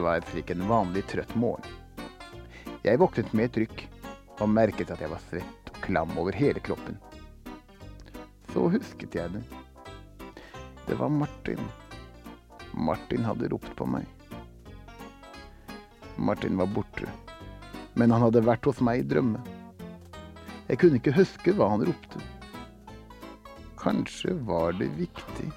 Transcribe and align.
Det 0.00 0.04
var 0.04 0.20
slik 0.30 0.50
en 0.50 0.68
vanlig 0.68 1.02
trøtt 1.06 1.34
morgen. 1.36 1.66
Jeg 2.82 2.96
våknet 3.02 3.34
med 3.36 3.50
et 3.50 3.56
rykk 3.60 3.82
og 4.40 4.48
merket 4.48 4.88
at 4.94 5.02
jeg 5.04 5.12
var 5.12 5.20
svett 5.26 5.68
og 5.68 5.80
klam 5.84 6.14
over 6.22 6.32
hele 6.32 6.62
kroppen. 6.64 6.96
Så 8.48 8.64
husket 8.72 9.18
jeg 9.18 9.34
det. 9.34 9.42
Det 10.86 10.96
var 10.96 11.12
Martin. 11.12 11.60
Martin 12.72 13.28
hadde 13.28 13.50
ropt 13.52 13.76
på 13.76 13.90
meg. 13.92 14.08
Martin 16.16 16.56
var 16.56 16.72
borte, 16.78 17.12
men 17.92 18.16
han 18.16 18.24
hadde 18.24 18.46
vært 18.48 18.72
hos 18.72 18.80
meg 18.80 19.04
i 19.04 19.08
drømme. 19.12 19.44
Jeg 20.70 20.80
kunne 20.80 21.02
ikke 21.02 21.18
huske 21.20 21.58
hva 21.60 21.74
han 21.74 21.84
ropte. 21.90 22.24
Kanskje 23.84 24.32
var 24.48 24.72
det 24.80 24.94
viktig. 24.96 25.52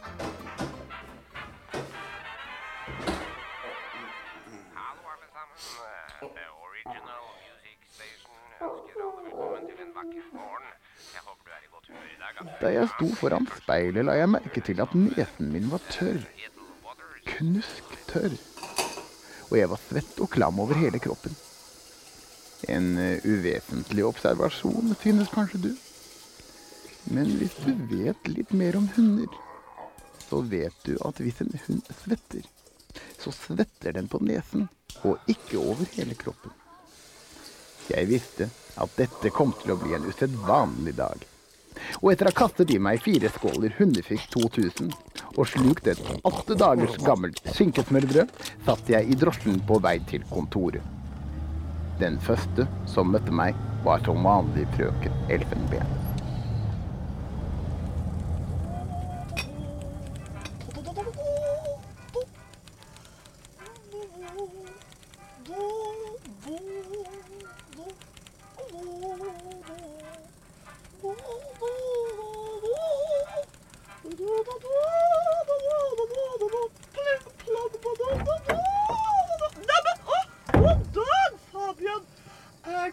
Jeg 12.76 12.90
sto 12.96 13.08
foran 13.20 13.48
speilet, 13.60 14.06
la 14.06 14.18
jeg 14.18 14.32
merke 14.34 14.64
til 14.66 14.82
at 14.84 14.94
nesen 14.98 15.52
min 15.54 15.70
var 15.72 15.84
tørr. 15.94 16.22
Knusktørr. 17.30 18.36
Og 19.52 19.56
jeg 19.60 19.70
var 19.72 19.82
svett 19.88 20.22
og 20.24 20.32
klam 20.34 20.62
over 20.64 20.78
hele 20.80 21.02
kroppen. 21.04 21.36
En 22.72 22.94
eh, 22.98 23.26
uvesentlig 23.28 24.06
observasjon, 24.08 24.96
synes 25.02 25.32
kanskje 25.34 25.64
du. 25.68 25.72
Men 27.12 27.30
hvis 27.40 27.56
du 27.66 27.74
vet 27.92 28.30
litt 28.32 28.54
mer 28.56 28.78
om 28.80 28.88
hunder, 28.96 29.30
så 30.24 30.40
vet 30.48 30.76
du 30.88 30.96
at 31.06 31.20
hvis 31.20 31.42
en 31.44 31.52
hund 31.66 31.94
svetter, 32.04 32.48
så 33.20 33.34
svetter 33.36 33.98
den 33.98 34.08
på 34.08 34.22
nesen, 34.24 34.70
og 35.04 35.20
ikke 35.28 35.60
over 35.60 35.90
hele 35.98 36.16
kroppen. 36.16 36.54
Jeg 37.92 38.08
visste 38.08 38.48
at 38.80 38.96
dette 38.98 39.32
kom 39.36 39.52
til 39.60 39.74
å 39.74 39.80
bli 39.82 39.94
en 39.98 40.08
usedvanlig 40.08 40.96
dag. 40.98 41.28
Og 42.02 42.12
etter 42.12 42.30
å 42.30 42.34
ha 42.34 42.40
kastet 42.44 42.74
i 42.74 42.80
meg 42.82 43.02
fire 43.04 43.32
skåler 43.34 43.76
Hundefisk 43.80 44.34
2000 44.36 44.92
og 45.34 45.48
slukt 45.50 45.88
et 45.90 46.02
åtte 46.28 46.58
dagers 46.60 47.00
gammelt 47.06 47.42
skinkesmørbrød, 47.56 48.34
satt 48.68 48.94
jeg 48.94 49.10
i 49.10 49.18
drosjen 49.18 49.60
på 49.68 49.80
vei 49.84 49.98
til 50.10 50.26
kontoret. 50.32 50.86
Den 52.02 52.20
første 52.22 52.68
som 52.90 53.14
møtte 53.14 53.34
meg, 53.34 53.58
var 53.84 54.02
som 54.06 54.24
vanlig 54.26 54.66
frøken 54.78 55.30
Elfenben. 55.34 56.03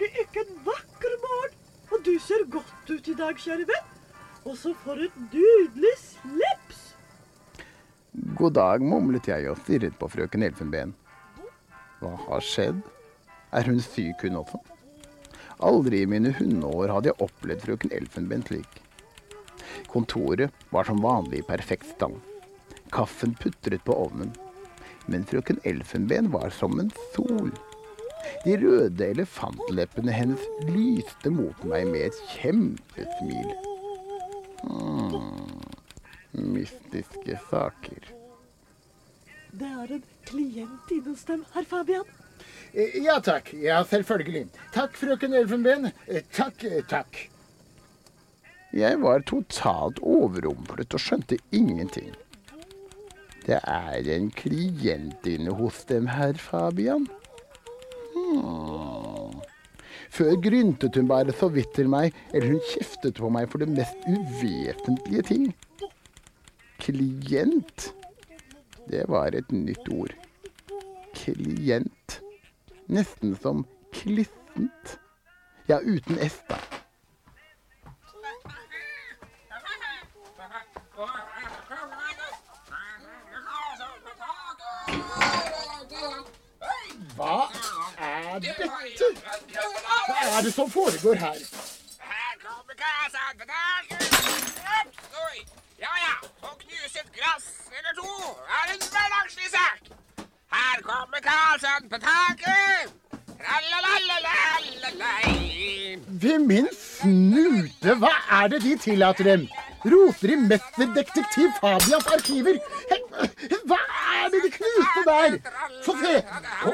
Er 0.01 0.07
det 0.07 0.23
ikke 0.23 0.43
en 0.47 0.61
vakker 0.65 1.15
morgen? 1.21 1.57
Og 1.93 2.05
du 2.07 2.15
ser 2.25 2.47
godt 2.49 2.89
ut 2.89 3.09
i 3.11 3.15
dag, 3.19 3.37
kjære 3.37 3.67
venn. 3.69 3.91
Og 4.49 4.55
så 4.57 4.73
for 4.81 4.97
et 4.97 5.19
nydelig 5.29 5.91
slips! 6.01 6.79
God 8.39 8.55
dag, 8.57 8.81
mumlet 8.81 9.29
jeg 9.29 9.51
og 9.51 9.61
stirret 9.61 9.99
på 10.01 10.09
frøken 10.09 10.47
Elfenben. 10.47 10.95
Hva 12.01 12.15
har 12.17 12.41
skjedd? 12.41 12.81
Er 13.53 13.69
hun 13.69 13.85
syk, 13.85 14.25
hun 14.25 14.41
også? 14.41 14.63
Aldri 15.69 16.01
i 16.01 16.09
mine 16.09 16.33
hundeår 16.33 16.95
hadde 16.95 17.13
jeg 17.13 17.21
opplevd 17.29 17.69
frøken 17.69 17.93
Elfenben 18.01 18.49
slik. 18.49 18.81
Kontoret 19.93 20.65
var 20.73 20.89
som 20.89 21.05
vanlig 21.05 21.43
i 21.43 21.49
perfekt 21.51 21.93
stand. 21.93 22.17
Kaffen 22.89 23.37
putret 23.37 23.85
på 23.85 24.01
ovnen. 24.09 24.33
Men 25.13 25.29
frøken 25.29 25.61
Elfenben 25.69 26.33
var 26.33 26.49
som 26.57 26.81
en 26.81 26.89
sol. 27.13 27.53
De 28.45 28.55
røde 28.61 29.07
elefantleppene 29.15 30.13
hennes 30.15 30.45
lyste 30.69 31.33
mot 31.35 31.65
meg 31.69 31.87
med 31.91 32.07
et 32.11 32.21
kjempesmil. 32.37 33.51
Hmm. 34.63 35.61
Mystiske 36.33 37.37
saker. 37.51 38.11
Det 39.51 39.67
er 39.67 39.93
en 39.97 40.05
klient 40.29 40.93
inne 40.95 41.11
hos 41.11 41.25
dem, 41.27 41.45
herr 41.55 41.67
Fabian. 41.67 42.07
Eh, 42.73 43.01
Ja 43.03 43.19
takk. 43.21 43.53
Ja, 43.59 43.81
selvfølgelig. 43.85 44.47
Takk, 44.73 44.95
frøken 44.97 45.35
Elfenben. 45.35 45.91
Eh, 46.07 46.23
Takk, 46.33 46.65
eh, 46.65 46.83
takk. 46.89 47.25
Jeg 48.73 49.01
var 49.03 49.25
totalt 49.27 49.99
overrumplet 49.99 50.95
og 50.95 51.01
skjønte 51.03 51.41
ingenting. 51.51 52.13
Det 53.47 53.59
er 53.67 54.07
en 54.15 54.29
klient 54.31 55.27
inne 55.27 55.51
hos 55.59 55.83
dem, 55.89 56.07
herr 56.07 56.39
Fabian. 56.39 57.09
Før 60.11 60.35
gryntet 60.43 60.97
hun 60.99 61.09
bare 61.09 61.33
så 61.33 61.49
vidt 61.49 61.73
til 61.77 61.89
meg, 61.89 62.15
eller 62.35 62.57
hun 62.57 62.65
kjeftet 62.73 63.21
på 63.23 63.31
meg 63.33 63.49
for 63.53 63.63
det 63.63 63.71
mest 63.73 64.09
uvesentlige 64.09 65.23
ting. 65.31 65.47
Klient. 66.83 67.91
Det 68.91 69.05
var 69.09 69.37
et 69.39 69.53
nytt 69.55 69.89
ord. 69.95 70.13
Klient. 71.15 72.21
Nesten 72.91 73.37
som 73.39 73.65
klissent. 73.95 74.99
Ja, 75.71 75.79
uten 75.79 76.19
S, 76.19 76.41
da. 76.51 76.59
Hva 87.17 87.50
er? 88.49 88.55
Hva 90.09 90.39
er 90.39 90.43
det 90.47 90.53
som 90.55 90.71
foregår 90.71 91.15
her? 91.25 91.41
Her 92.11 92.35
kommer 92.45 92.75
taket. 92.81 93.51
Oi. 95.27 95.37
Ja, 95.81 95.93
ja. 96.07 96.15
Å 96.45 96.55
knuse 96.63 96.99
et 97.05 97.13
glass 97.17 97.47
eller 97.79 97.93
to 98.01 98.11
er 98.61 98.75
en 98.75 98.83
hverdagslig 98.87 99.53
sak. 99.57 99.93
Her 100.53 100.83
kommer 100.89 101.21
Karlsson 101.29 101.89
på 101.93 102.03
taket. 102.07 102.97
Ved 106.21 106.39
min 106.39 106.67
snute, 106.77 107.95
hva 108.03 108.11
er 108.41 108.49
det 108.53 108.59
de 108.65 108.77
tillater 108.83 109.25
dem? 109.25 109.47
Roter 109.85 110.35
i 110.35 110.37
mesterdetektiv 110.37 111.49
Fabians 111.61 112.09
arkiver. 112.13 112.59
Hva 113.65 113.79
det 114.35 114.41
de 114.47 114.51
knuste 114.57 115.01
der? 115.07 115.37
Få 115.85 115.95
se. 116.01 116.15
Å, 116.69 116.73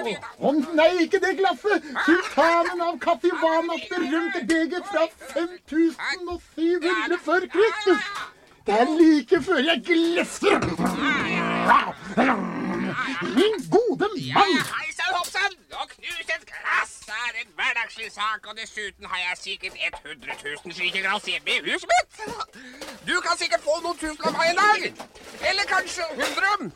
å 0.49 0.53
nei, 0.79 0.89
ikke 1.07 1.21
det 1.25 1.33
glasset. 1.41 1.91
Sultanen 2.07 2.85
av 2.89 2.99
Kativanas 3.03 3.87
berømte 3.91 4.45
beger 4.51 4.83
fra 4.91 5.05
5700 5.35 7.21
før 7.29 7.49
Kristus. 7.57 8.11
Det 8.67 8.81
er 8.83 8.95
like 8.99 9.43
før 9.47 9.63
jeg 9.63 9.85
glefser. 9.91 10.59
Min 13.37 13.61
gode 13.71 14.09
mann. 14.17 14.57
hei 14.73 14.91
sann, 14.97 15.13
hopp 15.15 15.31
sann. 15.31 15.55
Å 15.77 15.87
knuse 15.93 16.37
er 17.27 17.41
en 17.41 17.51
hverdagslig 17.59 18.11
sak, 18.13 18.41
og 18.49 18.55
dessuten 18.61 19.05
har 19.13 19.19
jeg 19.27 19.37
sikkert 19.47 19.75
100 20.05 20.35
000 20.65 20.75
slike 20.79 21.01
glass 21.05 21.25
hjemme 21.31 21.51
i 21.57 21.61
huset 21.67 21.89
mitt. 21.93 22.11
Du 23.09 23.15
kan 23.27 23.39
sikkert 23.43 23.63
få 23.69 23.75
noen 23.85 23.99
tusen 24.03 24.25
av 24.29 24.33
meg 24.39 24.53
en 24.53 24.61
dag. 24.63 24.81
Eller 25.51 25.65
kanskje 25.75 26.03
100. 26.17 26.71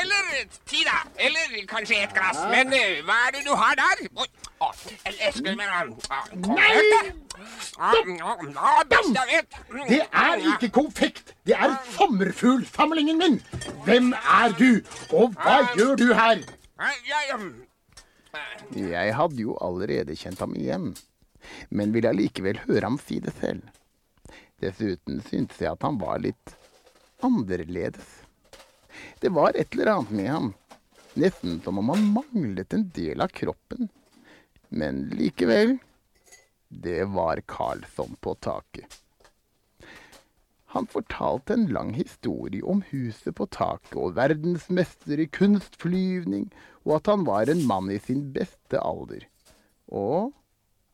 Eller 0.00 0.44
ti, 0.68 0.82
da. 0.84 0.98
Eller 1.26 1.66
kanskje 1.70 2.02
et 2.04 2.12
glass. 2.14 2.40
Men 2.52 2.72
eh, 2.76 3.00
hva 3.06 3.16
er 3.26 3.36
det 3.36 3.44
du 3.46 3.52
har 3.56 3.76
der? 3.78 4.02
Oi, 4.22 4.26
å, 4.60 4.70
en 5.08 5.22
eske 5.28 5.54
med 5.56 5.68
konfekt, 6.46 6.90
da. 6.92 7.00
Ah, 7.78 8.82
best 8.90 9.16
jeg 9.16 9.30
vet. 9.30 9.56
Det 9.88 10.00
er 10.04 10.44
ikke 10.52 10.70
konfekt. 10.74 11.34
Det 11.46 11.56
er 11.56 11.76
sommerfuglsamlingen 11.96 13.20
min. 13.20 13.40
Hvem 13.84 14.12
er 14.16 14.56
du, 14.58 14.70
og 15.12 15.36
hva 15.36 15.58
gjør 15.76 15.96
du 16.00 16.08
her? 16.16 16.44
Jeg 18.76 19.16
hadde 19.16 19.40
jo 19.40 19.56
allerede 19.64 20.16
kjent 20.18 20.40
ham 20.44 20.52
igjen, 20.58 20.90
men 21.70 21.94
ville 21.94 22.10
allikevel 22.12 22.60
høre 22.66 22.84
ham 22.84 22.98
si 23.00 23.20
det 23.24 23.32
selv. 23.40 23.64
Dessuten 24.60 25.20
syntes 25.24 25.60
jeg 25.60 25.72
at 25.72 25.84
han 25.84 26.00
var 26.00 26.20
litt 26.24 26.56
annerledes. 27.24 28.25
Det 29.20 29.32
var 29.34 29.54
et 29.54 29.74
eller 29.74 29.92
annet 29.92 30.10
med 30.10 30.30
ham, 30.30 30.52
nesten 31.14 31.60
som 31.64 31.80
om 31.82 31.94
han 31.94 32.06
manglet 32.18 32.76
en 32.76 32.88
del 32.94 33.24
av 33.24 33.32
kroppen. 33.34 33.88
Men 34.68 35.06
likevel, 35.14 35.76
det 36.68 37.04
var 37.14 37.42
Karlsson 37.46 38.16
på 38.20 38.34
taket. 38.34 39.02
Han 40.74 40.86
fortalte 40.90 41.54
en 41.54 41.68
lang 41.72 41.94
historie 41.96 42.62
om 42.62 42.82
huset 42.90 43.36
på 43.38 43.46
taket 43.48 43.94
og 43.96 44.16
verdensmester 44.18 45.22
i 45.22 45.28
kunstflyvning 45.32 46.50
og 46.86 46.98
at 47.00 47.10
han 47.10 47.24
var 47.26 47.50
en 47.50 47.64
mann 47.66 47.90
i 47.90 47.98
sin 48.02 48.28
beste 48.34 48.78
alder, 48.78 49.24
og 49.90 50.34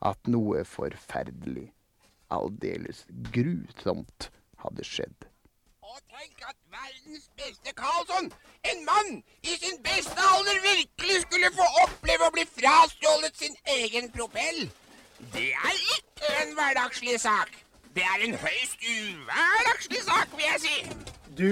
at 0.02 0.30
noe 0.32 0.64
forferdelig, 0.66 1.68
aldeles 2.32 3.04
grusomt, 3.34 4.30
hadde 4.62 4.86
skjedd. 4.86 5.28
Og 5.92 5.98
tenk 6.08 6.38
at 6.48 6.56
verdens 6.72 7.26
beste 7.40 7.72
Karlsson, 7.76 8.28
en 8.70 8.78
mann 8.88 9.10
i 9.42 9.56
sin 9.62 9.76
beste 9.84 10.22
alder, 10.34 10.60
virkelig 10.64 11.18
skulle 11.26 11.50
få 11.56 11.66
oppleve 11.82 12.28
å 12.28 12.32
bli 12.36 12.44
frastjålet 12.54 13.36
sin 13.42 13.56
egen 13.74 14.08
propell. 14.14 14.62
Det 15.34 15.50
er 15.52 15.82
ikke 15.96 16.30
en 16.44 16.54
hverdagslig 16.56 17.18
sak. 17.20 17.52
Det 17.96 18.06
er 18.08 18.24
en 18.24 18.38
høyst 18.44 18.86
uhverdagslig 18.94 20.00
sak, 20.06 20.32
vil 20.38 20.48
jeg 20.48 20.62
si. 20.64 20.76
Du, 21.42 21.48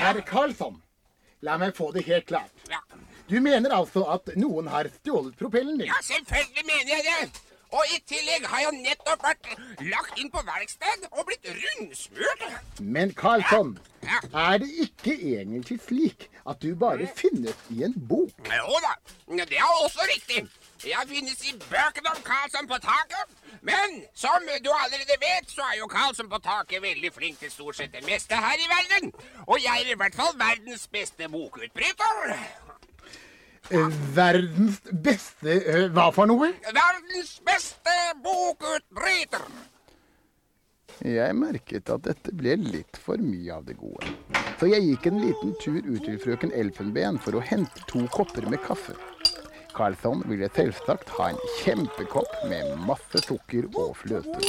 herr 0.00 0.18
Karlsson, 0.32 0.80
la 1.46 1.54
meg 1.62 1.76
få 1.78 1.92
det 1.94 2.02
helt 2.10 2.26
klart. 2.32 2.50
Ja, 2.72 2.82
Du 3.30 3.38
mener 3.40 3.72
altså 3.72 4.02
at 4.12 4.34
noen 4.36 4.66
har 4.68 4.90
stjålet 4.98 5.38
propellen 5.38 5.78
din? 5.78 5.86
ja 5.88 6.00
selvfølgelig 6.02 6.66
mener 6.66 6.90
jeg 6.96 7.04
det. 7.06 7.53
Og 7.74 7.82
i 7.90 7.98
tillegg 8.06 8.44
har 8.46 8.60
jeg 8.64 8.76
nettopp 8.84 9.24
vært 9.26 9.48
lagt 9.82 10.20
inn 10.22 10.30
på 10.30 10.42
verksted 10.46 11.08
og 11.10 11.24
blitt 11.26 11.48
rundsmurt. 11.50 12.44
Men 12.80 13.14
Karlsson, 13.18 13.78
Ja. 14.04 14.18
er 14.52 14.58
det 14.58 14.68
ikke 14.84 15.14
egentlig 15.38 15.80
slik 15.82 16.28
at 16.46 16.60
du 16.62 16.74
bare 16.76 17.08
finnes 17.16 17.56
i 17.70 17.82
en 17.82 17.94
bok? 18.08 18.30
Jo 18.46 18.76
da, 18.84 18.92
det 19.44 19.58
er 19.58 19.70
også 19.82 20.06
riktig. 20.14 20.44
Jeg 20.84 21.08
finnes 21.08 21.40
i 21.48 21.54
bøkene 21.58 22.10
om 22.14 22.22
Karlsson 22.22 22.68
på 22.68 22.78
taket. 22.84 23.32
Men 23.62 24.04
som 24.14 24.44
du 24.64 24.70
allerede 24.70 25.16
vet, 25.22 25.48
så 25.50 25.62
er 25.72 25.78
jo 25.78 25.86
Karlsson 25.86 26.28
på 26.28 26.38
taket 26.44 26.82
veldig 26.82 27.12
flink 27.14 27.38
til 27.40 27.50
stort 27.50 27.76
sett 27.76 27.92
det 27.96 28.04
meste 28.04 28.36
her 28.36 28.60
i 28.60 28.68
verden. 28.76 29.12
Og 29.46 29.56
jeg 29.62 29.86
er 29.86 29.92
i 29.94 29.96
hvert 29.96 30.14
fall 30.14 30.36
verdens 30.38 30.86
beste 30.92 31.28
bokutbryter. 31.28 32.36
Eh, 33.70 33.88
Verdens 34.14 34.80
beste 34.92 35.54
eh, 35.64 35.86
hva 35.94 36.10
for 36.12 36.28
noe? 36.28 36.50
Verdens 36.66 37.38
beste 37.46 37.94
bokutbryter. 38.24 39.46
Jeg 41.04 41.34
merket 41.38 41.88
at 41.90 42.04
dette 42.04 42.34
ble 42.36 42.58
litt 42.60 43.00
for 43.00 43.18
mye 43.18 43.56
av 43.56 43.64
det 43.66 43.78
gode. 43.80 44.12
Så 44.60 44.68
jeg 44.70 44.84
gikk 44.84 45.08
en 45.08 45.22
liten 45.22 45.54
tur 45.62 45.80
ut 45.80 46.04
til 46.04 46.20
frøken 46.22 46.52
Elfenben 46.54 47.16
for 47.24 47.38
å 47.38 47.42
hente 47.42 47.82
to 47.90 48.04
kopper 48.14 48.46
med 48.52 48.60
kaffe. 48.66 48.94
Carlsson 49.74 50.22
ville 50.30 50.46
selvsagt 50.54 51.08
ha 51.16 51.32
en 51.32 51.40
kjempekopp 51.62 52.36
med 52.52 52.76
masse 52.86 53.24
sukker 53.24 53.66
og 53.72 53.96
fløte. 54.04 54.44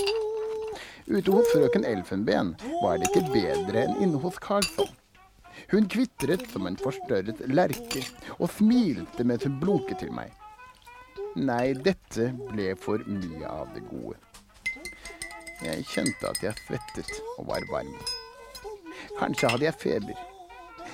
Ute 1.08 1.32
hos 1.32 1.50
frøken 1.56 1.88
Elfenben 1.88 2.54
var 2.84 3.00
det 3.00 3.10
ikke 3.10 3.32
bedre 3.32 3.88
enn 3.88 3.98
inne 4.04 4.22
hos 4.22 4.38
Carlsson. 4.44 4.92
Hun 5.72 5.88
kvitret 5.90 6.46
som 6.52 6.68
en 6.68 6.78
forstørret 6.80 7.42
lerke 7.52 8.04
og 8.38 8.50
smilte 8.54 9.26
mens 9.28 9.46
hun 9.48 9.60
blunket 9.62 10.04
til 10.04 10.14
meg. 10.16 10.34
Nei, 11.36 11.74
dette 11.74 12.30
ble 12.52 12.70
for 12.80 13.02
mye 13.10 13.50
av 13.50 13.74
det 13.76 13.84
gode. 13.90 14.20
Jeg 15.64 15.88
kjente 15.90 16.30
at 16.30 16.44
jeg 16.44 16.62
svettet 16.66 17.12
og 17.38 17.50
var 17.50 17.66
varm. 17.72 17.96
Kanskje 19.20 19.52
hadde 19.52 19.68
jeg 19.68 19.80
feber. 19.82 20.22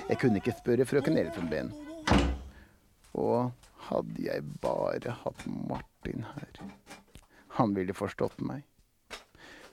Jeg 0.08 0.18
kunne 0.22 0.40
ikke 0.40 0.54
spørre 0.58 0.86
frøken 0.86 1.18
Elfenben. 1.18 1.72
Og 3.18 3.52
hadde 3.88 4.24
jeg 4.24 4.46
bare 4.62 5.14
hatt 5.22 5.46
Martin 5.46 6.26
her. 6.34 6.62
Han 7.58 7.74
ville 7.76 7.94
forstått 7.94 8.40
meg. 8.42 8.62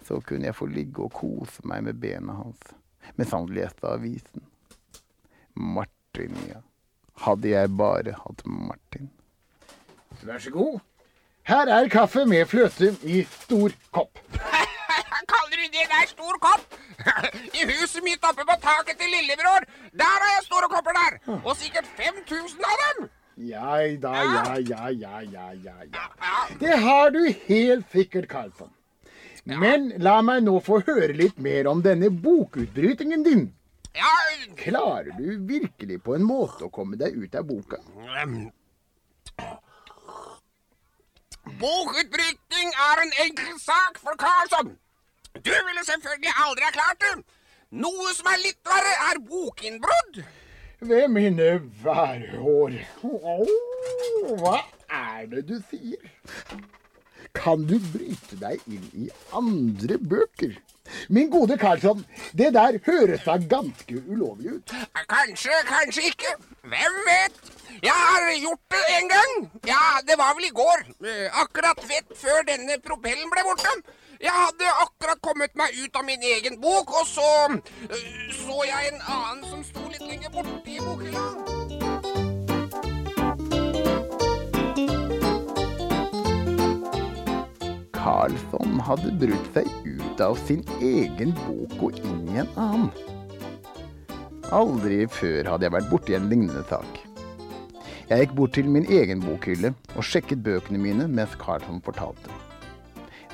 Så 0.06 0.20
kunne 0.26 0.50
jeg 0.50 0.58
få 0.58 0.70
ligge 0.70 1.06
og 1.06 1.14
kose 1.14 1.66
meg 1.70 1.86
med 1.86 2.02
bena 2.02 2.42
hans 2.42 2.76
mens 3.16 3.32
han 3.34 3.48
leste 3.54 3.88
avisen. 3.90 4.44
Martin, 5.60 6.36
ja. 6.48 6.62
Hadde 7.20 7.52
jeg 7.52 7.72
bare 7.78 8.16
hatt 8.16 8.46
Martin. 8.46 9.10
Vær 10.24 10.40
så 10.40 10.52
god. 10.56 10.80
Her 11.50 11.72
er 11.76 11.90
kaffe 11.92 12.26
med 12.30 12.48
fløte 12.48 12.94
i 13.04 13.24
stor 13.28 13.76
kopp. 13.92 14.20
Kaller 15.34 15.58
du 15.60 15.68
det 15.76 15.86
der 15.92 16.08
stor 16.08 16.40
kopp? 16.44 16.80
I 17.60 17.68
huset 17.68 18.04
mitt 18.04 18.24
oppe 18.24 18.46
på 18.48 18.58
taket 18.64 19.00
til 19.00 19.12
lillebror, 19.14 19.68
der 19.92 20.16
har 20.24 20.34
jeg 20.36 20.48
store 20.48 20.72
kopper 20.72 20.96
der. 21.00 21.20
Og 21.44 21.56
sikkert 21.60 21.88
5000 22.00 22.68
av 22.72 22.84
dem. 22.86 23.10
Ja 23.50 23.76
da, 24.04 24.14
ja, 24.20 24.56
ja, 24.60 24.90
ja, 24.90 25.20
ja, 25.24 25.52
ja, 25.64 25.78
ja. 25.94 26.08
Det 26.60 26.80
har 26.84 27.10
du 27.16 27.22
helt 27.48 27.86
sikkert, 27.92 28.28
Karlsson. 28.28 28.72
Men 29.46 29.94
la 30.04 30.20
meg 30.22 30.44
nå 30.44 30.60
få 30.64 30.82
høre 30.86 31.16
litt 31.16 31.40
mer 31.40 31.70
om 31.72 31.80
denne 31.82 32.12
bokutbrytingen 32.12 33.24
din. 33.24 33.48
Klarer 34.60 35.12
du 35.18 35.38
virkelig 35.48 35.98
på 36.04 36.16
en 36.16 36.24
måte 36.24 36.68
å 36.68 36.74
komme 36.74 36.98
deg 37.00 37.16
ut 37.18 37.36
av 37.36 37.48
boka? 37.50 37.80
Bokutbryting 41.60 42.70
er 42.90 43.02
en 43.04 43.14
enkel 43.26 43.58
sak 43.60 43.98
for 44.04 44.16
Karlsson. 44.22 44.76
Du 45.34 45.52
ville 45.52 45.84
selvfølgelig 45.86 46.34
aldri 46.46 46.68
ha 46.68 46.72
klart 46.76 47.02
det. 47.04 47.14
Noe 47.80 48.14
som 48.18 48.30
er 48.32 48.42
litt 48.42 48.60
verre, 48.66 48.94
er 49.12 49.20
bokinnbrudd. 49.30 50.22
Ved 50.90 51.10
mine 51.12 51.50
værhår. 51.84 52.78
Oh, 53.04 53.46
Hva 54.40 54.60
er 54.90 55.28
det 55.30 55.44
du 55.50 55.58
sier? 55.70 56.02
Kan 57.38 57.66
du 57.70 57.78
bryte 57.92 58.40
deg 58.42 58.64
inn 58.72 58.88
i 58.98 59.10
andre 59.38 60.00
bøker? 60.02 60.56
Min 61.10 61.30
gode 61.34 61.58
Karlsson, 61.58 62.04
det 62.38 62.52
der 62.54 62.78
høres 62.86 63.24
da 63.26 63.38
ganske 63.52 63.96
ulovlig 64.08 64.52
ut. 64.60 64.74
Kanskje, 65.10 65.56
kanskje 65.66 66.04
ikke. 66.12 66.36
Hvem 66.70 67.00
vet? 67.08 67.40
Jeg 67.84 67.96
har 67.96 68.28
gjort 68.44 68.62
det 68.76 68.84
en 69.00 69.10
gang. 69.10 69.34
Ja, 69.66 69.82
det 70.08 70.18
var 70.22 70.36
vel 70.38 70.46
i 70.50 70.54
går. 70.62 70.86
Eh, 71.10 71.42
Akkurat 71.42 71.82
rett 71.90 72.14
før 72.22 72.46
denne 72.52 72.78
propellen 72.86 73.32
ble 73.34 73.46
borte. 73.48 73.74
Jeg 74.22 74.36
hadde 74.36 74.72
akkurat 74.84 75.22
kommet 75.24 75.56
meg 75.56 75.74
ut 75.82 75.96
av 75.96 76.04
min 76.06 76.22
egen 76.36 76.60
bok, 76.62 76.92
og 77.02 77.08
så 77.08 77.30
eh, 77.90 78.10
så 78.46 78.62
jeg 78.68 78.92
en 78.94 79.02
annen 79.08 79.46
som 79.50 79.64
sto 79.64 79.88
litt 79.90 80.06
lenger 80.06 80.30
borte 80.36 80.76
i 80.76 80.78
bokhylla. 80.84 81.49
Carlsson 88.10 88.80
hadde 88.82 89.12
brutt 89.22 89.50
seg 89.54 89.68
ut 89.86 90.22
av 90.26 90.38
sin 90.48 90.64
egen 90.82 91.30
bok 91.44 91.84
og 91.86 91.98
inn 92.02 92.24
i 92.26 92.40
en 92.42 92.48
annen. 92.58 92.88
Aldri 94.56 95.04
før 95.14 95.46
hadde 95.52 95.68
jeg 95.68 95.74
vært 95.76 95.92
borti 95.92 96.16
en 96.18 96.26
lignende 96.32 96.64
sak. 96.72 97.04
Jeg 98.10 98.24
gikk 98.24 98.34
bort 98.40 98.56
til 98.58 98.72
min 98.74 98.90
egen 98.90 99.22
bokhylle 99.22 99.76
og 99.94 100.08
sjekket 100.10 100.42
bøkene 100.48 100.82
mine 100.82 101.06
mens 101.06 101.38
Carlsson 101.38 101.84
fortalte. 101.86 102.34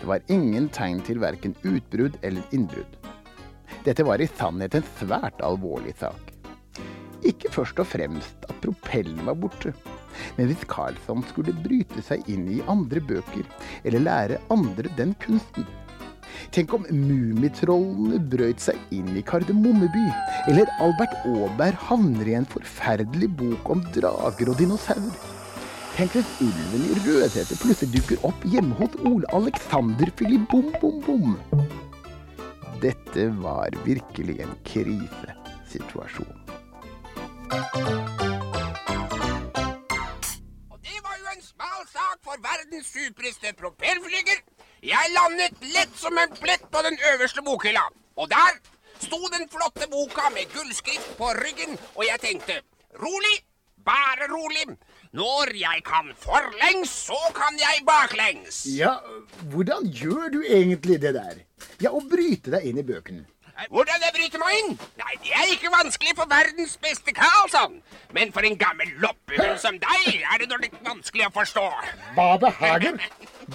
Det 0.02 0.10
var 0.12 0.28
ingen 0.28 0.68
tegn 0.76 1.00
til 1.08 1.24
verken 1.24 1.56
utbrudd 1.64 2.20
eller 2.28 2.44
innbrudd. 2.52 3.00
Dette 3.88 4.04
var 4.04 4.20
i 4.20 4.28
sannhet 4.28 4.76
en 4.76 4.90
svært 5.00 5.40
alvorlig 5.40 5.96
sak. 6.02 6.36
Ikke 7.24 7.54
først 7.62 7.80
og 7.80 7.88
fremst 7.96 8.44
at 8.50 8.60
propellen 8.60 9.24
var 9.24 9.40
borte, 9.40 9.72
men 10.38 10.50
hvis 10.50 10.66
Carlsson 10.72 11.24
skulle 11.32 11.56
bryte 11.66 12.04
seg 12.06 12.26
inn 12.32 12.48
i 12.52 12.62
andre 12.72 13.04
bøker, 13.04 13.48
eller 13.84 14.06
lære 14.06 14.42
andre 14.54 14.92
den 14.98 15.16
kunsten. 15.24 15.68
Tenk 16.56 16.74
om 16.76 16.86
Mummitrollene 16.92 18.20
brøt 18.32 18.62
seg 18.64 18.80
inn 18.96 19.14
i 19.18 19.24
Kardemommeby, 19.26 20.04
eller 20.52 20.70
Albert 20.84 21.16
Aaberg 21.30 21.80
havner 21.88 22.30
i 22.30 22.36
en 22.40 22.50
forferdelig 22.50 23.32
bok 23.40 23.72
om 23.72 23.84
drager 23.96 24.52
og 24.52 24.60
dinosaurer. 24.60 25.34
Tenk 25.96 26.18
hvis 26.18 26.32
ulven 26.44 26.90
i 26.90 26.96
Rødhette 27.06 27.56
plutselig 27.62 28.02
dukker 28.02 28.26
opp 28.28 28.42
hjemme 28.52 28.76
hos 28.82 28.98
Ole 29.08 29.30
Alexander 29.38 30.12
Philip 30.20 30.44
Bom 30.52 30.68
Bom 30.82 31.00
Bom. 31.06 31.38
Dette 32.84 33.30
var 33.40 33.72
virkelig 33.88 34.42
en 34.44 34.52
krisesituasjon. 34.68 36.36
Supreste 43.06 43.54
propellflyger. 43.60 44.40
Jeg 44.86 45.12
landet 45.14 45.66
lett 45.74 45.94
som 45.98 46.18
en 46.18 46.32
plett 46.42 46.64
på 46.72 46.82
den 46.86 46.98
øverste 47.14 47.44
bokhylla. 47.46 47.84
Og 48.18 48.30
der 48.32 48.58
sto 49.02 49.20
den 49.34 49.48
flotte 49.52 49.90
boka 49.92 50.30
med 50.34 50.50
gullskrift 50.54 51.18
på 51.20 51.30
ryggen, 51.42 51.78
og 51.96 52.06
jeg 52.08 52.22
tenkte 52.24 52.62
rolig, 53.02 53.36
bare 53.86 54.30
rolig. 54.32 54.78
Når 55.16 55.54
jeg 55.56 55.84
kan 55.88 56.10
forlengs, 56.20 56.92
så 57.10 57.20
kan 57.36 57.60
jeg 57.60 57.86
baklengs. 57.88 58.66
Ja, 58.76 58.98
hvordan 59.54 59.88
gjør 59.92 60.32
du 60.34 60.42
egentlig 60.44 61.00
det 61.02 61.14
der? 61.16 61.44
Ja, 61.82 61.92
å 61.92 62.02
bryte 62.02 62.52
deg 62.56 62.68
inn 62.70 62.82
i 62.82 62.88
bøkene. 62.88 63.26
Hvordan 63.56 64.04
jeg 64.04 64.14
bryter 64.16 64.42
meg 64.42 64.56
inn? 64.60 64.72
Nei, 65.00 65.14
det 65.24 65.32
er 65.32 65.52
ikke 65.54 65.72
vanskelig 65.72 66.16
for 66.18 66.28
verdens 66.32 66.76
beste 66.84 67.14
Karlsson. 67.16 67.78
Men 68.16 68.34
for 68.36 68.48
en 68.48 68.58
gammel 68.60 68.92
loppehund 69.04 69.60
som 69.64 69.78
deg 69.80 70.10
er 70.18 70.42
det 70.42 70.50
nå 70.52 70.60
litt 70.64 70.76
vanskelig 70.84 71.30
å 71.30 71.34
forstå. 71.38 71.64
Hva 72.18 72.28
behager? 72.42 73.00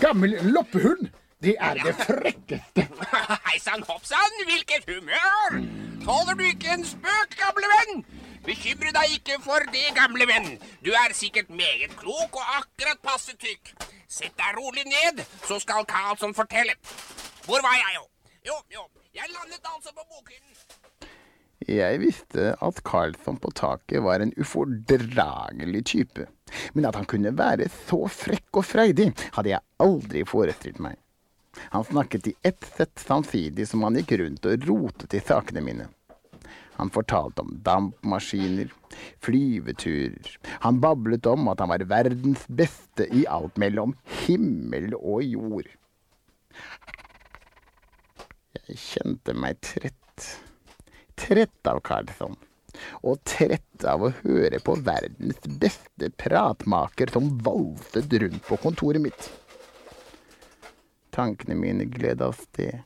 Gammel 0.01 0.39
loppehund. 0.55 1.11
Det 1.41 1.55
er 1.61 1.79
det 1.85 1.95
frekkeste. 2.01 2.87
Hei 3.49 3.59
sann, 3.61 3.85
hopp 3.89 4.05
sann, 4.09 4.41
hvilket 4.49 4.89
humør! 4.89 5.61
Tåler 6.05 6.37
du 6.37 6.45
ikke 6.49 6.75
en 6.75 6.85
spøk, 6.85 7.37
gamle 7.41 7.71
venn? 7.75 8.05
Bekymre 8.45 8.93
deg 8.97 9.17
ikke 9.19 9.37
for 9.45 9.65
det, 9.73 9.87
gamle 9.97 10.29
venn. 10.29 10.55
Du 10.85 10.93
er 10.97 11.17
sikkert 11.17 11.53
meget 11.53 11.97
klok 12.01 12.37
og 12.41 12.55
akkurat 12.59 13.01
passe 13.05 13.37
tykk. 13.41 13.73
Sett 14.09 14.33
deg 14.37 14.57
rolig 14.57 14.85
ned, 14.89 15.25
så 15.45 15.61
skal 15.61 15.89
Karlsson 15.89 16.37
fortelle. 16.37 16.77
Hvor 17.45 17.61
var 17.65 17.77
jeg, 17.77 18.01
jo? 18.01 18.07
Jo, 18.49 18.57
jo, 18.77 18.89
jeg 19.17 19.27
landet 19.35 19.65
altså 19.67 19.93
på 19.95 20.05
bokhyllen. 20.07 20.57
Jeg 21.69 22.01
visste 22.01 22.55
at 22.65 22.79
Karlsson 22.87 23.37
på 23.43 23.51
taket 23.59 24.03
var 24.03 24.23
en 24.23 24.33
ufordragelig 24.39 25.83
type, 25.91 26.27
men 26.73 26.87
at 26.89 26.97
han 26.97 27.09
kunne 27.11 27.35
være 27.37 27.69
så 27.89 28.07
frekk 28.11 28.63
og 28.63 28.67
freidig, 28.67 29.11
hadde 29.37 29.53
jeg 29.53 29.67
aldri 29.83 30.25
forestilt 30.27 30.81
meg. 30.83 30.97
Han 31.75 31.85
snakket 31.85 32.31
i 32.31 32.35
ett 32.47 32.65
sett 32.77 33.03
samtidig 33.03 33.67
som 33.69 33.85
han 33.85 33.99
gikk 33.99 34.17
rundt 34.23 34.47
og 34.49 34.69
rotet 34.71 35.19
i 35.19 35.23
sakene 35.23 35.63
mine. 35.67 35.89
Han 36.79 36.89
fortalte 36.95 37.45
om 37.45 37.59
dampmaskiner, 37.67 38.71
flyveturer, 39.21 40.31
han 40.65 40.81
bablet 40.81 41.27
om 41.29 41.51
at 41.53 41.61
han 41.61 41.75
var 41.75 41.85
verdens 41.91 42.47
beste 42.49 43.05
i 43.13 43.27
alt 43.29 43.61
mellom 43.61 43.93
himmel 44.25 44.95
og 44.97 45.27
jord. 45.27 45.69
Jeg 48.71 48.79
kjente 48.79 49.33
meg 49.35 49.57
trett. 49.67 50.27
Trett 51.19 51.67
av 51.67 51.81
Karlsson. 51.83 52.37
Og 53.03 53.19
trett 53.27 53.83
av 53.83 54.05
å 54.07 54.13
høre 54.21 54.61
på 54.63 54.77
verdens 54.87 55.41
beste 55.59 56.13
pratmaker 56.15 57.11
som 57.11 57.33
valset 57.43 58.15
rundt 58.23 58.45
på 58.47 58.59
kontoret 58.63 59.03
mitt. 59.03 59.27
Tankene 61.11 61.57
mine 61.59 61.89
gled 61.91 62.23
av 62.23 62.37
sted. 62.39 62.85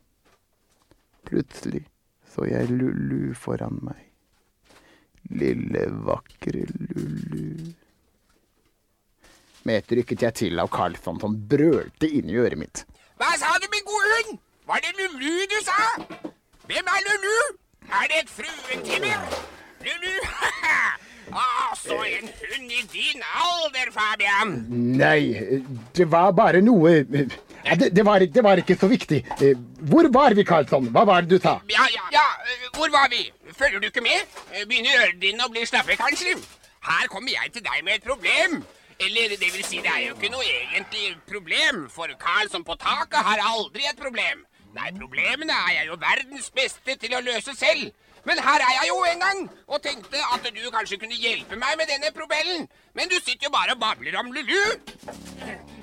Plutselig 1.29 1.85
så 2.33 2.49
jeg 2.49 2.73
Lulu 2.73 3.35
foran 3.37 3.77
meg. 3.85 4.01
Lille, 5.37 5.85
vakre 6.09 6.65
Lulu. 6.73 7.75
Med 9.69 9.83
et 9.83 9.95
rykket 10.01 10.25
jeg 10.31 10.41
til 10.41 10.65
av 10.65 10.73
Karlsson 10.73 11.21
som 11.21 11.37
brølte 11.53 12.09
inn 12.09 12.33
i 12.33 12.41
øret 12.41 12.61
mitt. 12.65 12.87
Hva 13.21 13.37
sa 13.37 13.53
du, 13.61 13.69
min 13.69 13.85
gode 13.85 14.17
hund? 14.17 14.44
Var 14.67 14.81
det 14.85 14.93
Lulu 14.99 15.35
du 15.53 15.59
sa? 15.65 15.81
Hvem 16.69 16.87
er 16.97 17.01
Lulu? 17.07 17.57
Er 17.99 18.07
det 18.11 18.21
et 18.23 18.31
fruentimmer? 18.37 19.19
Lulu? 19.85 20.15
ah, 21.33 21.75
så 21.77 21.99
en 22.19 22.31
hund 22.41 22.71
i 22.73 22.81
din 22.93 23.21
alder, 23.45 23.91
Fabian. 23.93 24.55
Nei, 25.03 25.37
det 25.97 26.07
var 26.11 26.33
bare 26.33 26.63
noe 26.65 26.95
det, 27.13 27.91
det, 27.97 28.05
var, 28.05 28.19
det, 28.19 28.45
var, 28.45 28.57
ikke 28.57 28.77
så 28.81 28.89
viktig. 28.89 29.21
Hvor 29.91 30.09
var 30.13 30.35
vi, 30.35 30.47
Karlsson? 30.49 30.89
Hva 30.97 31.05
var 31.05 31.21
det 31.21 31.37
du 31.37 31.43
sa? 31.45 31.59
Ja, 31.69 31.85
ja, 31.93 32.09
ja, 32.13 32.25
hvor 32.73 32.89
var 32.93 33.13
vi? 33.13 33.27
Følger 33.53 33.85
du 33.85 33.91
ikke 33.93 34.05
med? 34.05 34.25
Begynner 34.65 34.97
ørene 35.03 35.21
dine 35.21 35.45
å 35.45 35.53
bli 35.53 35.67
slappe, 35.69 35.97
kanskje? 36.01 36.39
Her 36.89 37.13
kommer 37.13 37.37
jeg 37.37 37.53
til 37.53 37.65
deg 37.69 37.85
med 37.85 38.01
et 38.01 38.09
problem. 38.09 38.63
Eller 39.01 39.37
det 39.37 39.53
vil 39.53 39.65
si, 39.67 39.85
det 39.85 39.93
er 39.93 40.09
jo 40.09 40.17
ikke 40.17 40.33
noe 40.33 40.45
egentlig 40.49 41.15
problem, 41.29 41.87
for 41.93 42.09
Karlsson 42.21 42.65
på 42.65 42.77
taket 42.81 43.25
har 43.29 43.45
aldri 43.53 43.85
et 43.91 44.01
problem. 44.01 44.45
Nei, 44.75 44.91
problemene 44.99 45.55
er 45.55 45.73
jeg 45.79 45.87
jo 45.91 45.97
verdens 46.03 46.51
beste 46.55 46.97
til 46.99 47.15
å 47.15 47.23
løse 47.23 47.55
selv. 47.55 47.93
Men 48.25 48.41
her 48.41 48.63
er 48.65 48.73
jeg 48.79 48.89
jo 48.89 48.97
en 49.05 49.21
gang, 49.21 49.43
og 49.69 49.83
tenkte 49.85 50.21
at 50.33 50.47
du 50.49 50.63
kanskje 50.73 50.99
kunne 51.03 51.19
hjelpe 51.21 51.59
meg 51.61 51.77
med 51.79 51.91
denne 51.93 52.11
probellen. 52.17 52.65
Men 52.97 53.11
du 53.13 53.19
sitter 53.21 53.47
jo 53.47 53.53
bare 53.53 53.77
og 53.77 53.83
babler 53.83 54.17
om 54.19 54.33
Lulu. 54.33 54.63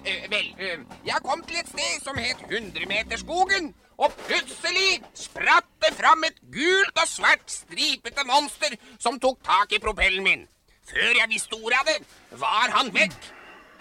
Eh, 0.03 0.25
vel, 0.31 0.47
eh, 0.57 0.81
jeg 1.05 1.21
kom 1.23 1.43
til 1.45 1.61
et 1.61 1.69
sted 1.69 2.01
som 2.03 2.17
het 2.17 2.41
Hundremeterskogen. 2.49 3.71
Og 4.01 4.15
plutselig 4.25 5.03
spratt 5.13 5.69
det 5.83 5.93
fram 5.93 6.25
et 6.25 6.39
gult 6.55 6.97
og 6.97 7.07
svært 7.07 7.45
stripete 7.53 8.25
monster 8.25 8.73
som 8.97 9.19
tok 9.21 9.43
tak 9.45 9.77
i 9.77 9.79
propellen 9.83 10.25
min. 10.25 10.47
Før 10.89 11.13
jeg 11.19 11.29
visste 11.29 11.59
ordet 11.61 11.79
av 11.79 11.91
det, 11.91 11.99
var 12.41 12.73
han 12.73 12.89
vekk. 12.95 13.19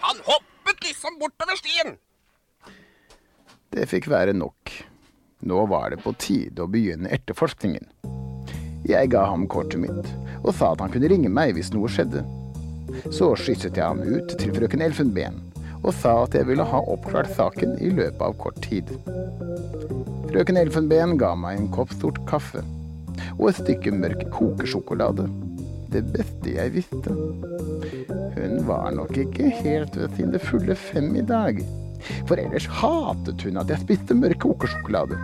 Han 0.05 0.21
hoppet 0.29 0.85
liksom 0.85 1.17
bortover 1.19 1.57
stien. 1.57 1.97
Det 3.73 3.89
fikk 3.89 4.11
være 4.11 4.37
nok. 4.37 4.60
Nå 5.41 5.65
var 5.65 5.89
det 5.89 6.01
på 6.03 6.13
tide 6.21 6.61
å 6.61 6.69
begynne 6.69 7.09
etterforskningen. 7.09 7.87
Jeg 8.85 9.09
ga 9.13 9.23
ham 9.29 9.47
kortet 9.49 9.81
mitt 9.81 10.09
og 10.41 10.53
sa 10.57 10.71
at 10.73 10.81
han 10.81 10.91
kunne 10.93 11.09
ringe 11.09 11.29
meg 11.29 11.55
hvis 11.57 11.71
noe 11.73 11.89
skjedde. 11.89 12.23
Så 13.13 13.31
skysset 13.39 13.77
jeg 13.77 13.85
ham 13.85 14.01
ut 14.01 14.35
til 14.41 14.53
frøken 14.55 14.83
Elfenben 14.85 15.39
og 15.81 15.93
sa 15.97 16.13
at 16.23 16.35
jeg 16.37 16.45
ville 16.49 16.65
ha 16.65 16.81
oppklart 16.93 17.31
saken 17.33 17.77
i 17.81 17.89
løpet 17.93 18.21
av 18.21 18.37
kort 18.41 18.59
tid. 18.65 18.89
Frøken 20.29 20.59
Elfenben 20.61 21.17
ga 21.21 21.33
meg 21.37 21.57
en 21.57 21.71
kopp 21.73 21.93
sort 21.97 22.21
kaffe 22.29 22.61
og 23.37 23.47
et 23.49 23.61
stykke 23.63 23.93
mørk 23.95 24.27
kokesjokolade. 24.33 25.25
Det 25.91 26.03
beste 26.13 26.53
jeg 26.53 26.75
visste. 26.77 27.15
Hun 28.37 28.61
var 28.67 28.93
nok 28.95 29.17
ikke 29.25 29.49
helt 29.61 29.97
ved 29.97 30.13
sine 30.17 30.39
fulle 30.39 30.77
fem 30.77 31.09
i 31.17 31.25
dag. 31.25 31.59
For 32.29 32.39
ellers 32.41 32.67
hatet 32.81 33.45
hun 33.45 33.61
at 33.61 33.71
jeg 33.71 33.83
spiste 33.83 34.17
mørk 34.17 34.41
kokesjokolade. 34.45 35.19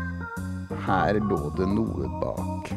Her 0.88 1.19
lå 1.19 1.39
det 1.57 1.67
noe 1.72 2.12
bak. 2.22 2.72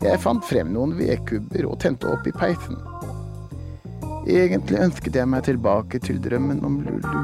Jeg 0.00 0.20
fant 0.22 0.44
frem 0.48 0.72
noen 0.72 0.94
vedkubber 0.96 1.68
og 1.68 1.78
tente 1.82 2.08
opp 2.08 2.26
i 2.26 2.34
peisen. 2.34 2.78
Egentlig 4.30 4.80
ønsket 4.80 5.16
jeg 5.16 5.28
meg 5.28 5.44
tilbake 5.46 6.00
til 6.04 6.20
drømmen 6.22 6.64
om 6.64 6.80
Lulu. 6.84 7.22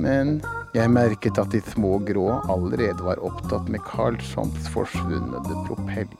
Men 0.00 0.38
jeg 0.76 0.92
merket 0.92 1.38
at 1.40 1.50
de 1.50 1.60
små 1.72 1.96
grå 2.06 2.28
allerede 2.52 3.02
var 3.02 3.20
opptatt 3.26 3.68
med 3.72 3.82
Carlssons 3.88 4.68
forsvunne 4.70 5.42
propell. 5.66 6.12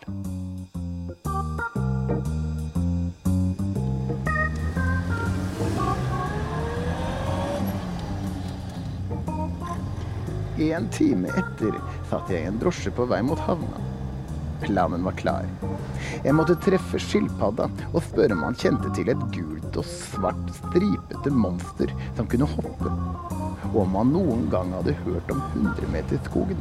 En 10.60 10.90
time 10.92 11.30
etter 11.40 11.76
satt 12.10 12.28
jeg 12.28 12.44
i 12.44 12.48
en 12.50 12.58
drosje 12.60 12.90
på 12.92 13.06
vei 13.08 13.22
mot 13.24 13.40
havna. 13.46 13.78
Planen 14.60 15.06
var 15.06 15.14
klar. 15.16 15.46
Jeg 16.20 16.34
måtte 16.36 16.58
treffe 16.60 17.00
skilpadda 17.00 17.70
og 17.86 18.02
spørre 18.04 18.36
om 18.36 18.44
han 18.44 18.58
kjente 18.60 18.90
til 18.98 19.08
et 19.08 19.22
gult 19.32 19.78
og 19.80 19.88
svart 19.88 20.52
stripete 20.58 21.32
monster 21.32 21.94
som 22.18 22.28
kunne 22.28 22.50
hoppe, 22.52 22.92
og 23.70 23.78
om 23.86 23.96
han 24.02 24.12
noen 24.12 24.44
gang 24.52 24.74
hadde 24.76 24.98
hørt 25.00 25.32
om 25.32 25.40
Hundremeterskogen. 25.54 26.60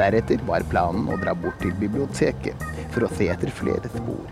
Deretter 0.00 0.40
var 0.48 0.64
planen 0.72 1.12
å 1.12 1.20
dra 1.20 1.36
bort 1.36 1.60
til 1.60 1.76
biblioteket 1.82 2.64
for 2.94 3.04
å 3.04 3.12
se 3.18 3.28
etter 3.34 3.52
flere 3.52 3.92
spor. 3.98 4.24